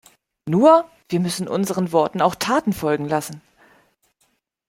Nur, 0.49 0.89
wir 1.09 1.19
müssen 1.19 1.47
unseren 1.47 1.91
Worten 1.91 2.21
auch 2.23 2.33
Taten 2.33 2.73
folgen 2.73 3.05
lassen. 3.07 3.39